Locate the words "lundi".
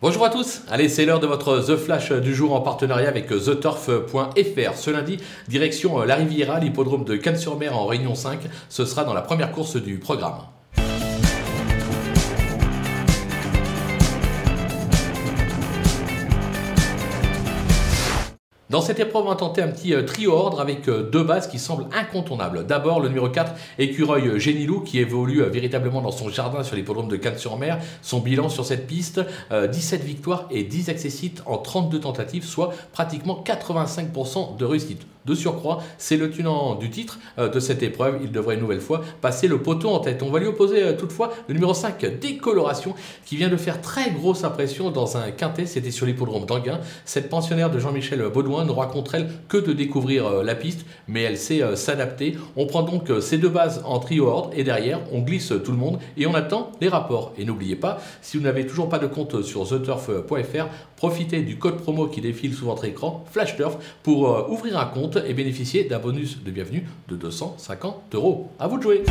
4.90-5.16